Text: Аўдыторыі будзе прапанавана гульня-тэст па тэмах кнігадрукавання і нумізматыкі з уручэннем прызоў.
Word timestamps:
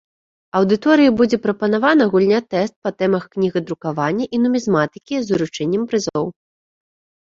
Аўдыторыі 0.59 1.11
будзе 1.19 1.37
прапанавана 1.43 2.07
гульня-тэст 2.15 2.73
па 2.89 2.95
тэмах 3.03 3.23
кнігадрукавання 3.37 4.25
і 4.35 4.43
нумізматыкі 4.43 5.15
з 5.31 5.41
уручэннем 5.41 5.83
прызоў. 5.91 6.25